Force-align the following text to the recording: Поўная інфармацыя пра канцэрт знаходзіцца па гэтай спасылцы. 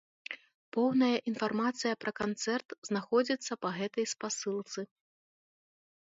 Поўная 0.75 1.17
інфармацыя 1.31 1.97
пра 2.05 2.11
канцэрт 2.19 2.67
знаходзіцца 2.89 3.53
па 3.65 3.69
гэтай 3.77 4.05
спасылцы. 4.15 4.79